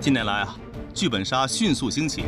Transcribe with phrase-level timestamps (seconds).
[0.00, 0.56] 近年来啊，
[0.94, 2.22] 剧本杀迅速兴起，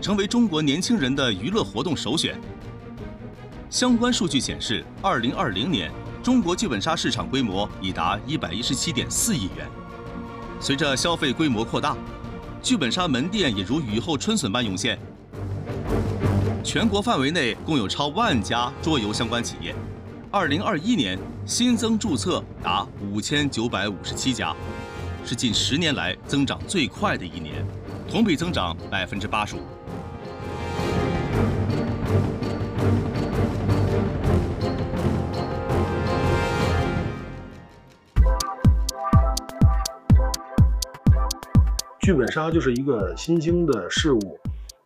[0.00, 2.40] 成为中国年轻人的娱乐活动首选。
[3.68, 5.92] 相关数据显示，二零二零年
[6.22, 9.68] 中国剧本杀市场规模已达一百一十七点四亿元。
[10.58, 11.94] 随着消费规模扩大，
[12.62, 14.98] 剧本杀门店也如雨后春笋般涌现。
[16.64, 19.74] 全国范围内共有超万家桌游相关企业，
[20.30, 24.56] 二零二一年新增注册达五千九百五十七家。
[25.24, 27.64] 是近十年来增长最快的一年，
[28.08, 29.60] 同比增长百分之八十五。
[42.00, 44.38] 剧本杀就是一个新兴的事物，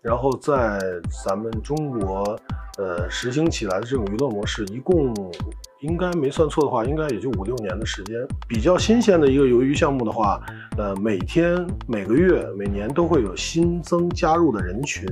[0.02, 0.78] 然后在
[1.24, 2.38] 咱们中国，
[2.76, 5.14] 呃，实行起来的这种娱乐模式，一共。
[5.84, 8.16] 应该没算错的话，应该也就五六年的时间。
[8.48, 10.40] 比较新鲜的一个鱿鱼项目的话，
[10.78, 15.06] 呃，每天、每个月、每年都会有新增加入的人群，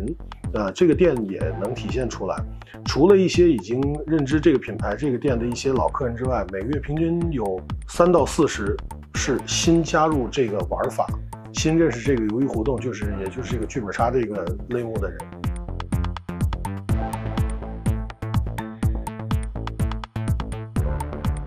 [0.55, 2.43] 呃，这个店也能体现出来。
[2.87, 8.75] 除了一些已经认知这个品牌、这个店的一些老客人之外，每个月平均有三到四十
[9.15, 11.07] 是新加入这个玩法、
[11.53, 15.19] 新认识这个鱿鱼活动，就是也就是这个剧本杀这个类目的人。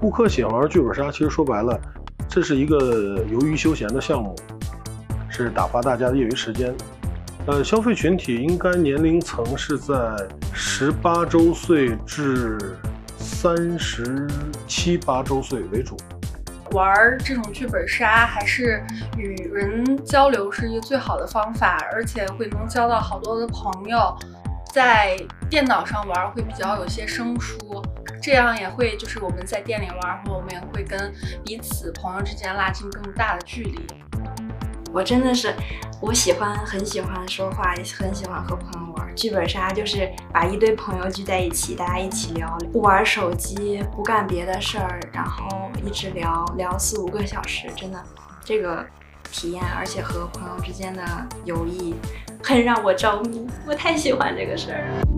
[0.06, 1.82] 顾客喜欢玩剧本杀，其实说白了，
[2.30, 4.36] 这是一个由于休闲的项目，
[5.28, 6.72] 是打发大家的业余时间。
[7.48, 9.96] 呃，消费群体应该年龄层是在
[10.54, 12.56] 十八周岁至
[13.18, 14.28] 三十
[14.68, 15.98] 七八周岁为主。
[16.70, 18.84] 玩这种剧本杀还是
[19.18, 24.16] 与人交流是一个最好的方法，而且会能交到好多的朋友。
[24.72, 25.18] 在
[25.50, 27.82] 电脑上玩会比较有些生疏。
[28.26, 33.86] 这样也会，就是我们在店里玩，后我们也会跟彼此朋友之间拉近更大的距离。
[34.92, 35.54] 我真的是，
[36.02, 48.04] 我喜欢很喜欢说话，很喜欢和朋友玩剧本杀，就是把一堆朋友聚在一起，大家一起聊，不玩手机，不干别的事儿，然后一直聊聊四五个小时，真的
[48.44, 48.84] 这个
[49.32, 51.04] 体验，而且和朋友之间的
[51.44, 51.94] 友谊，
[52.42, 55.15] 很让我着迷，我太喜欢这个事儿了。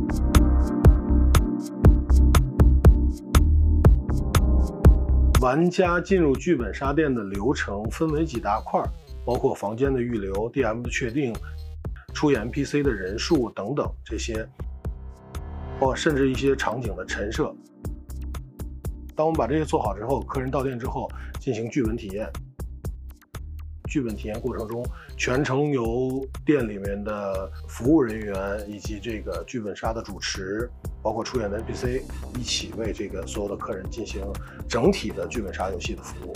[5.47, 8.83] 玩家进入剧本杀店的流程分为几大块，
[9.25, 11.33] 包括房间的预留、DM 的确定、
[12.13, 14.45] 出演 NPC 的人数等等这些，
[15.79, 17.55] 或甚至一些场景的陈设。
[19.15, 21.09] 当我们把这些做好之后，客人到店之后
[21.39, 22.29] 进行剧本体验。
[23.87, 30.69] 剧本体验过程中，全程由店里面的服务人员以及这个剧本杀的主持，
[31.01, 32.01] 包括出演的 NPC
[32.37, 34.21] 一起为这个所有的客人进行
[34.67, 36.33] 整体的剧本杀游戏的服务。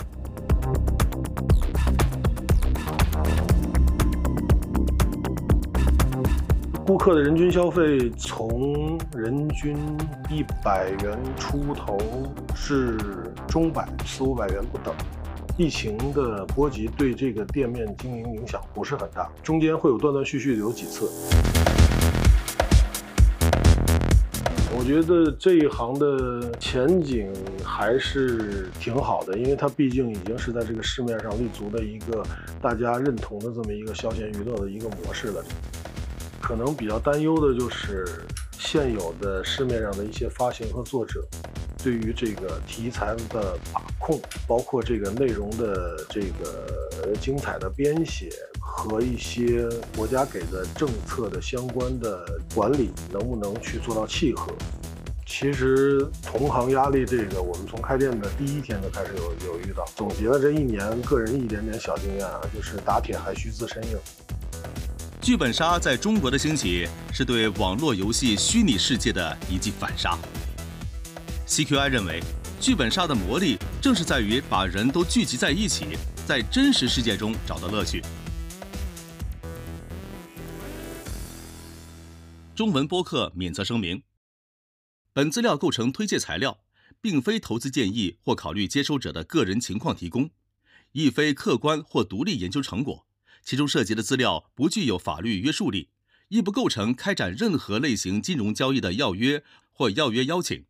[6.84, 9.76] 顾客的人均消费从人均
[10.28, 11.96] 一百元出头
[12.54, 12.98] 至
[13.46, 14.92] 中百四五百元不等。
[15.58, 21.10] 疫情的波及对这个店面经营影响不是很大，中间会有断断续续的有几次。
[24.92, 27.32] 觉得这一行的前景
[27.64, 32.22] 还是挺好的，因为它毕竟已经是在这个市面上立足的一个
[32.60, 35.42] 大家认同的这么一个消闲娱乐的一个模式了。
[36.42, 38.04] 可能比较担忧的就是
[38.58, 41.24] 现有的市面上的一些发行和作者。
[41.82, 48.28] 对于这个题材的把控，包括这个内容的这个精彩的编写
[48.60, 49.66] 和一些
[49.96, 52.24] 国家给的政策的相关的
[52.54, 54.52] 管理，能不能去做到契合？
[55.34, 59.82] 其实同行压力这个，我们从开店的第一天就开始有有遇到。
[59.96, 63.98] 总结了这一年个人一点点小经验啊，就是打铁还需自身硬。
[65.22, 70.18] 剧本杀在中国的兴起，是对网络游戏虚拟世界的一记反杀。
[71.48, 72.22] CQI 认为，
[72.60, 78.02] 剧本杀的魔力正是在于把人都聚集在一起，在真实世界中找到乐趣。
[82.54, 84.02] 中文播客免责声明：
[85.14, 86.60] 本资料构成推介材料，
[87.02, 90.30] 并非投资建议或考虑接收者的个人情况提供，
[90.92, 93.06] 亦非客观或独立研究成果。
[93.44, 95.90] 其中涉及的资料不具有法律约束力，
[96.28, 100.64] 亦不构成开展任何类型金融交易的要约或要约邀请。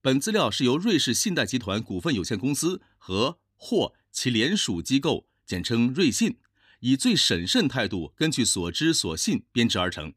[0.00, 6.38] 本资料是由瑞士信贷集团股份有限公司和或其联属机构（简称瑞信）
[6.80, 10.14] 以最审慎态度，根据所知所信编制而成。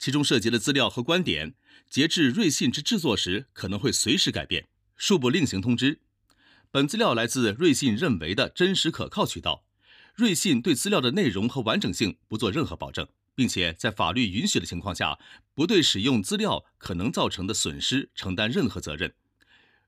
[0.00, 1.54] 其中涉及的资料和观点，
[1.90, 4.66] 截至瑞信之制作时可能会随时改变，
[4.98, 6.00] 恕不另行通知。
[6.70, 9.66] 本资料来自瑞信认为的真实可靠渠道。
[10.14, 15.18] 瑞信对资料的内容和完整性不做任何保证，并且在法律允许的情况下，
[15.54, 19.12] 不对使用资料可能造成的损失承担任何责任。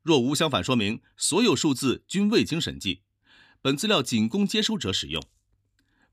[0.03, 3.01] 若无相反说明，所有数字均未经审计，
[3.63, 5.25] 本资料仅供接收者使用。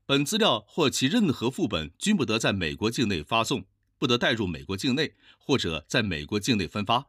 [0.06, 3.66] 本资料或其任何副本均不得在美国境内发送，
[4.00, 7.08] 不得带入美国境内或者在美国境内分发，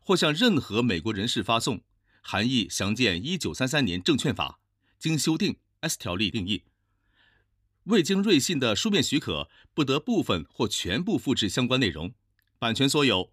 [0.00, 1.80] 或向任何美国人士发送。
[2.20, 4.60] 含义详见一九三三年证券法，
[4.98, 6.64] 经修订 S 条例定义。
[7.84, 12.12] 未经瑞信的书面许可，不得部分或全部复制相关内容。
[12.58, 13.32] 版权所有。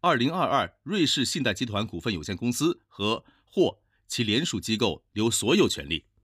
[0.00, 6.06] 二零二二瑞士信贷集团股份有限公司和或其联属机构留所有权利。